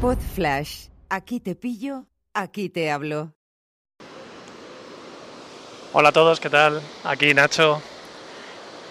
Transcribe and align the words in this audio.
Pod 0.00 0.16
Flash. 0.34 0.86
Aquí 1.10 1.40
te 1.40 1.54
pillo, 1.54 2.06
aquí 2.32 2.70
te 2.70 2.90
hablo. 2.90 3.34
Hola 5.92 6.08
a 6.08 6.12
todos, 6.12 6.40
¿qué 6.40 6.48
tal? 6.48 6.80
Aquí 7.04 7.34
Nacho. 7.34 7.82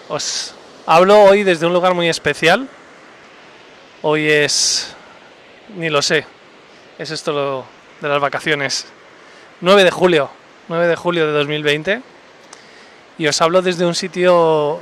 Os 0.08 0.54
hablo 0.86 1.20
hoy 1.24 1.42
desde 1.42 1.66
un 1.66 1.72
lugar 1.72 1.94
muy 1.94 2.08
especial. 2.08 2.68
Hoy 4.02 4.30
es... 4.30 4.94
ni 5.74 5.90
lo 5.90 6.00
sé. 6.00 6.24
Es 6.96 7.10
esto 7.10 7.32
lo 7.32 7.64
de 8.00 8.08
las 8.08 8.20
vacaciones. 8.20 8.86
9 9.62 9.82
de 9.82 9.90
julio. 9.90 10.30
9 10.68 10.86
de 10.86 10.94
julio 10.94 11.26
de 11.26 11.32
2020. 11.32 12.02
Y 13.18 13.26
os 13.26 13.42
hablo 13.42 13.62
desde 13.62 13.84
un 13.84 13.96
sitio 13.96 14.78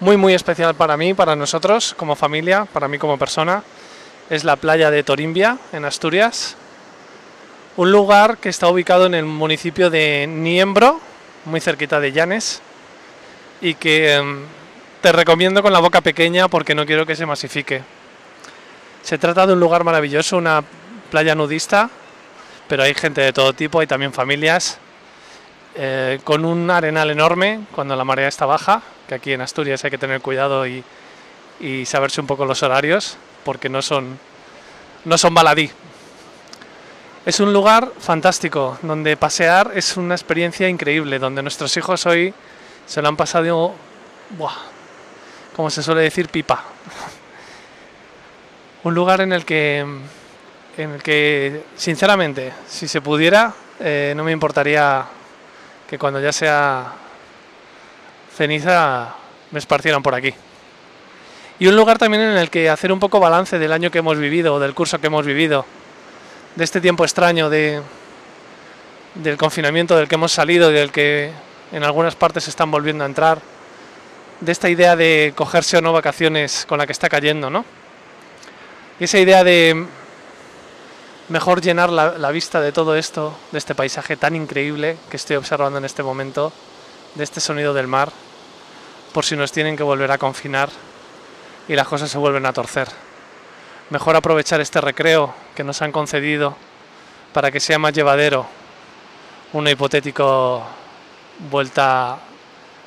muy 0.00 0.18
muy 0.18 0.34
especial 0.34 0.74
para 0.74 0.98
mí, 0.98 1.14
para 1.14 1.34
nosotros 1.34 1.94
como 1.96 2.14
familia, 2.14 2.66
para 2.66 2.88
mí 2.88 2.98
como 2.98 3.18
persona. 3.18 3.62
Es 4.28 4.42
la 4.42 4.56
playa 4.56 4.90
de 4.90 5.04
Torimbia, 5.04 5.56
en 5.72 5.84
Asturias. 5.84 6.56
Un 7.76 7.92
lugar 7.92 8.38
que 8.38 8.48
está 8.48 8.68
ubicado 8.68 9.06
en 9.06 9.14
el 9.14 9.24
municipio 9.24 9.88
de 9.88 10.26
Niembro, 10.26 11.00
muy 11.44 11.60
cerquita 11.60 12.00
de 12.00 12.10
Llanes, 12.10 12.60
y 13.60 13.74
que 13.74 14.14
em, 14.14 14.40
te 15.00 15.12
recomiendo 15.12 15.62
con 15.62 15.72
la 15.72 15.78
boca 15.78 16.00
pequeña 16.00 16.48
porque 16.48 16.74
no 16.74 16.84
quiero 16.86 17.06
que 17.06 17.14
se 17.14 17.24
masifique. 17.24 17.82
Se 19.04 19.16
trata 19.16 19.46
de 19.46 19.52
un 19.52 19.60
lugar 19.60 19.84
maravilloso, 19.84 20.38
una 20.38 20.64
playa 21.08 21.36
nudista, 21.36 21.88
pero 22.66 22.82
hay 22.82 22.94
gente 22.94 23.20
de 23.20 23.32
todo 23.32 23.52
tipo, 23.52 23.78
hay 23.78 23.86
también 23.86 24.12
familias, 24.12 24.78
eh, 25.76 26.18
con 26.24 26.44
un 26.44 26.68
arenal 26.68 27.10
enorme 27.10 27.60
cuando 27.76 27.94
la 27.94 28.02
marea 28.02 28.26
está 28.26 28.44
baja, 28.44 28.82
que 29.06 29.14
aquí 29.14 29.32
en 29.34 29.40
Asturias 29.40 29.84
hay 29.84 29.92
que 29.92 29.98
tener 29.98 30.20
cuidado 30.20 30.66
y, 30.66 30.82
y 31.60 31.86
saberse 31.86 32.20
un 32.20 32.26
poco 32.26 32.44
los 32.44 32.64
horarios, 32.64 33.18
porque 33.46 33.68
no 33.68 33.80
son, 33.80 34.18
no 35.04 35.16
son 35.16 35.32
baladí. 35.32 35.70
Es 37.24 37.38
un 37.38 37.52
lugar 37.52 37.92
fantástico, 37.96 38.76
donde 38.82 39.16
pasear 39.16 39.70
es 39.74 39.96
una 39.96 40.16
experiencia 40.16 40.68
increíble, 40.68 41.20
donde 41.20 41.42
nuestros 41.42 41.76
hijos 41.76 42.04
hoy 42.06 42.34
se 42.86 43.00
lo 43.00 43.08
han 43.08 43.16
pasado, 43.16 43.72
como 45.54 45.70
se 45.70 45.82
suele 45.84 46.00
decir, 46.00 46.28
pipa. 46.28 46.64
Un 48.82 48.94
lugar 48.94 49.20
en 49.20 49.32
el 49.32 49.44
que, 49.44 49.78
en 50.76 50.90
el 50.90 51.02
que 51.02 51.64
sinceramente, 51.76 52.52
si 52.68 52.88
se 52.88 53.00
pudiera, 53.00 53.54
eh, 53.78 54.12
no 54.16 54.24
me 54.24 54.32
importaría 54.32 55.06
que 55.88 55.98
cuando 55.98 56.20
ya 56.20 56.32
sea 56.32 56.94
ceniza 58.36 59.14
me 59.52 59.60
esparcieran 59.60 60.02
por 60.02 60.16
aquí. 60.16 60.34
Y 61.58 61.66
un 61.68 61.76
lugar 61.76 61.96
también 61.96 62.22
en 62.22 62.36
el 62.36 62.50
que 62.50 62.68
hacer 62.68 62.92
un 62.92 63.00
poco 63.00 63.18
balance 63.18 63.58
del 63.58 63.72
año 63.72 63.90
que 63.90 63.98
hemos 63.98 64.18
vivido, 64.18 64.54
o 64.54 64.60
del 64.60 64.74
curso 64.74 64.98
que 64.98 65.06
hemos 65.06 65.24
vivido, 65.24 65.64
de 66.54 66.64
este 66.64 66.82
tiempo 66.82 67.04
extraño 67.04 67.48
de, 67.48 67.80
del 69.14 69.38
confinamiento 69.38 69.96
del 69.96 70.06
que 70.06 70.16
hemos 70.16 70.32
salido 70.32 70.70
y 70.70 70.74
del 70.74 70.92
que 70.92 71.32
en 71.72 71.82
algunas 71.82 72.14
partes 72.14 72.46
están 72.48 72.70
volviendo 72.70 73.04
a 73.04 73.06
entrar, 73.06 73.40
de 74.40 74.52
esta 74.52 74.68
idea 74.68 74.96
de 74.96 75.32
cogerse 75.34 75.78
o 75.78 75.80
no 75.80 75.94
vacaciones 75.94 76.66
con 76.68 76.76
la 76.76 76.86
que 76.86 76.92
está 76.92 77.08
cayendo, 77.08 77.48
¿no? 77.48 77.64
Y 79.00 79.04
esa 79.04 79.18
idea 79.18 79.42
de 79.42 79.86
mejor 81.30 81.62
llenar 81.62 81.88
la, 81.88 82.18
la 82.18 82.30
vista 82.32 82.60
de 82.60 82.70
todo 82.70 82.96
esto, 82.96 83.34
de 83.50 83.58
este 83.58 83.74
paisaje 83.74 84.18
tan 84.18 84.36
increíble 84.36 84.98
que 85.10 85.16
estoy 85.16 85.36
observando 85.36 85.78
en 85.78 85.86
este 85.86 86.02
momento, 86.02 86.52
de 87.14 87.24
este 87.24 87.40
sonido 87.40 87.72
del 87.72 87.86
mar, 87.86 88.12
por 89.14 89.24
si 89.24 89.36
nos 89.36 89.52
tienen 89.52 89.74
que 89.74 89.82
volver 89.82 90.12
a 90.12 90.18
confinar 90.18 90.68
y 91.68 91.74
las 91.74 91.88
cosas 91.88 92.10
se 92.10 92.18
vuelven 92.18 92.46
a 92.46 92.52
torcer. 92.52 92.88
Mejor 93.90 94.16
aprovechar 94.16 94.60
este 94.60 94.80
recreo 94.80 95.34
que 95.54 95.64
nos 95.64 95.82
han 95.82 95.92
concedido 95.92 96.56
para 97.32 97.50
que 97.50 97.60
sea 97.60 97.78
más 97.78 97.92
llevadero 97.92 98.46
una 99.52 99.70
hipotético 99.70 100.64
vuelta 101.50 102.18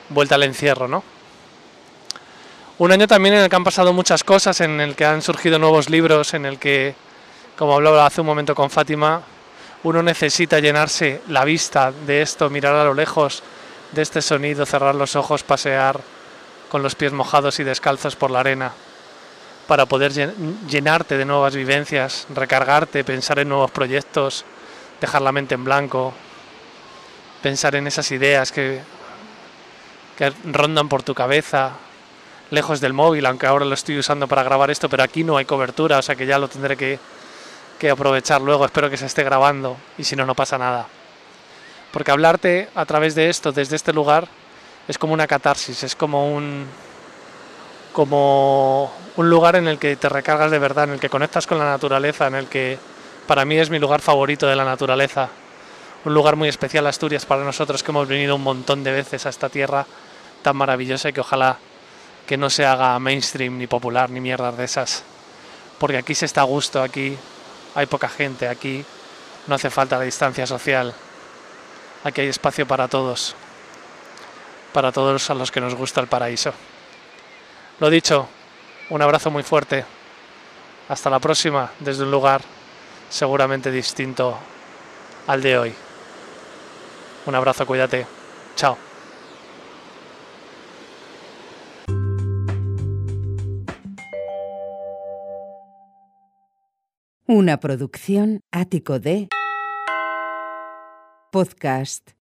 vuelta 0.09 0.35
al 0.35 0.43
encierro, 0.43 0.87
¿no? 0.87 1.03
Un 2.79 2.91
año 2.91 3.07
también 3.07 3.35
en 3.35 3.41
el 3.41 3.49
que 3.49 3.55
han 3.55 3.63
pasado 3.63 3.93
muchas 3.93 4.23
cosas, 4.23 4.61
en 4.61 4.79
el 4.79 4.95
que 4.95 5.05
han 5.05 5.21
surgido 5.21 5.59
nuevos 5.59 5.89
libros, 5.89 6.33
en 6.33 6.45
el 6.45 6.57
que, 6.57 6.95
como 7.57 7.75
hablaba 7.75 8.05
hace 8.05 8.21
un 8.21 8.27
momento 8.27 8.55
con 8.55 8.69
Fátima, 8.69 9.21
uno 9.83 10.01
necesita 10.01 10.59
llenarse 10.59 11.21
la 11.27 11.45
vista 11.45 11.91
de 11.91 12.21
esto, 12.21 12.49
mirar 12.49 12.75
a 12.75 12.85
lo 12.85 12.93
lejos 12.93 13.43
de 13.91 14.01
este 14.01 14.21
sonido, 14.21 14.65
cerrar 14.65 14.95
los 14.95 15.15
ojos, 15.15 15.43
pasear 15.43 15.99
con 16.69 16.83
los 16.83 16.95
pies 16.95 17.11
mojados 17.11 17.59
y 17.59 17.63
descalzos 17.63 18.15
por 18.15 18.31
la 18.31 18.39
arena, 18.39 18.71
para 19.67 19.85
poder 19.85 20.13
llenarte 20.67 21.17
de 21.17 21.25
nuevas 21.25 21.55
vivencias, 21.55 22.27
recargarte, 22.33 23.03
pensar 23.03 23.39
en 23.39 23.49
nuevos 23.49 23.71
proyectos, 23.71 24.45
dejar 25.01 25.21
la 25.21 25.31
mente 25.31 25.55
en 25.55 25.63
blanco, 25.63 26.13
pensar 27.41 27.75
en 27.75 27.87
esas 27.87 28.11
ideas 28.11 28.51
que, 28.51 28.81
que 30.17 30.33
rondan 30.45 30.89
por 30.89 31.03
tu 31.03 31.13
cabeza, 31.13 31.73
lejos 32.51 32.81
del 32.81 32.93
móvil, 32.93 33.25
aunque 33.25 33.47
ahora 33.47 33.65
lo 33.65 33.73
estoy 33.73 33.99
usando 33.99 34.27
para 34.27 34.43
grabar 34.43 34.71
esto, 34.71 34.89
pero 34.89 35.03
aquí 35.03 35.23
no 35.23 35.37
hay 35.37 35.45
cobertura, 35.45 35.99
o 35.99 36.01
sea 36.01 36.15
que 36.15 36.25
ya 36.25 36.39
lo 36.39 36.47
tendré 36.47 36.75
que, 36.75 36.99
que 37.77 37.89
aprovechar 37.89 38.41
luego, 38.41 38.65
espero 38.65 38.89
que 38.89 38.97
se 38.97 39.05
esté 39.05 39.23
grabando 39.23 39.77
y 39.97 40.03
si 40.03 40.15
no, 40.15 40.25
no 40.25 40.35
pasa 40.35 40.57
nada. 40.57 40.87
Porque 41.91 42.11
hablarte 42.11 42.69
a 42.75 42.85
través 42.85 43.15
de 43.15 43.29
esto, 43.29 43.51
desde 43.51 43.75
este 43.75 43.93
lugar, 43.93 44.27
es 44.89 44.97
como 44.97 45.13
una 45.13 45.27
catarsis, 45.27 45.83
es 45.83 45.95
como 45.95 46.33
un 46.35 46.65
como 47.93 48.91
un 49.17 49.29
lugar 49.29 49.55
en 49.55 49.67
el 49.67 49.77
que 49.77 49.95
te 49.95 50.09
recargas 50.09 50.49
de 50.49 50.57
verdad, 50.57 50.85
en 50.85 50.91
el 50.91 50.99
que 50.99 51.09
conectas 51.09 51.45
con 51.45 51.59
la 51.59 51.65
naturaleza, 51.65 52.25
en 52.25 52.35
el 52.35 52.47
que 52.47 52.79
para 53.27 53.45
mí 53.45 53.57
es 53.57 53.69
mi 53.69 53.77
lugar 53.77 54.01
favorito 54.01 54.47
de 54.47 54.55
la 54.55 54.65
naturaleza. 54.65 55.29
Un 56.05 56.13
lugar 56.15 56.35
muy 56.35 56.49
especial 56.49 56.87
Asturias 56.87 57.27
para 57.27 57.43
nosotros 57.43 57.83
que 57.83 57.91
hemos 57.91 58.07
venido 58.07 58.35
un 58.35 58.41
montón 58.41 58.83
de 58.83 58.91
veces 58.91 59.27
a 59.27 59.29
esta 59.29 59.47
tierra 59.47 59.85
tan 60.41 60.57
maravillosa 60.57 61.09
y 61.09 61.13
que 61.13 61.21
ojalá 61.21 61.57
que 62.25 62.37
no 62.37 62.49
se 62.49 62.65
haga 62.65 62.97
mainstream 62.97 63.59
ni 63.59 63.67
popular 63.67 64.09
ni 64.09 64.21
mierdas 64.21 64.57
de 64.57 64.65
esas. 64.65 65.03
Porque 65.77 65.97
aquí 65.97 66.15
se 66.15 66.25
está 66.25 66.41
a 66.41 66.45
gusto, 66.45 66.81
aquí 66.81 67.15
hay 67.75 67.85
poca 67.85 68.09
gente, 68.09 68.47
aquí 68.47 68.83
no 69.45 69.53
hace 69.53 69.69
falta 69.69 69.99
la 69.99 70.05
distancia 70.05 70.47
social. 70.47 70.95
Aquí 72.03 72.21
hay 72.21 72.27
espacio 72.27 72.65
para 72.65 72.87
todos 72.87 73.35
para 74.79 74.93
todos 74.93 75.29
a 75.29 75.33
los 75.33 75.51
que 75.51 75.59
nos 75.59 75.75
gusta 75.75 75.99
el 75.99 76.07
paraíso. 76.07 76.53
Lo 77.81 77.89
dicho, 77.89 78.29
un 78.89 79.01
abrazo 79.01 79.29
muy 79.29 79.43
fuerte. 79.43 79.83
Hasta 80.87 81.09
la 81.09 81.19
próxima 81.19 81.69
desde 81.81 82.03
un 82.03 82.11
lugar 82.11 82.39
seguramente 83.09 83.71
distinto 83.71 84.37
al 85.27 85.41
de 85.41 85.57
hoy. 85.57 85.73
Un 87.25 87.35
abrazo, 87.35 87.65
cuídate. 87.65 88.07
Chao. 88.55 88.77
Una 97.25 97.59
producción 97.59 98.39
ático 98.53 98.97
de 98.99 99.27
podcast 101.33 102.11